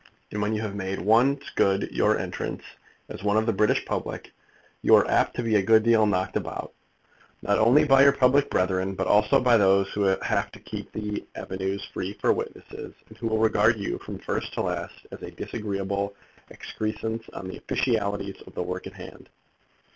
[0.31, 2.63] And when you have made once good your entrance
[3.07, 4.31] as one of the British public,
[4.81, 6.73] you are apt to be a good deal knocked about,
[7.43, 11.23] not only by your public brethren, but also by those who have to keep the
[11.35, 15.29] avenues free for witnesses, and who will regard you from first to last as a
[15.29, 16.15] disagreeable
[16.49, 19.29] excrescence on the officialities of the work on hand.